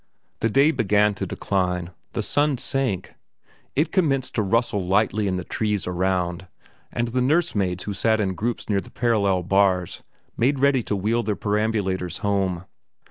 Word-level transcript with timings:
The 0.39 0.49
day 0.49 0.71
began 0.71 1.13
to 1.13 1.27
decline, 1.27 1.91
the 2.13 2.23
sun 2.23 2.57
sank, 2.57 3.13
it 3.75 3.91
commenced 3.91 4.33
to 4.33 4.41
rustle 4.41 4.81
lightly 4.81 5.27
in 5.27 5.35
the 5.37 5.43
trees 5.43 5.85
around, 5.85 6.47
and 6.91 7.09
the 7.09 7.21
nursemaids 7.21 7.83
who 7.83 7.93
sat 7.93 8.19
in 8.19 8.33
groups 8.33 8.67
near 8.67 8.81
the 8.81 8.89
parallel 8.89 9.43
bars 9.43 10.01
made 10.35 10.57
ready 10.57 10.81
to 10.81 10.95
wheel 10.95 11.21
their 11.21 11.35
perambulators 11.35 12.17
home. 12.25 12.65